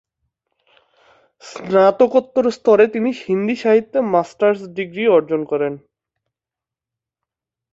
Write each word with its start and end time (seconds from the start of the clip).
স্নাতকোত্তর 1.43 2.45
স্তরে 2.51 2.85
তিনি 2.87 3.09
হিন্দি 3.21 3.55
সাহিত্যে 3.55 3.99
মাস্টার্স 4.13 4.59
ডিগ্রি 4.77 5.03
অর্জন 5.07 5.41
করেন। 5.45 5.73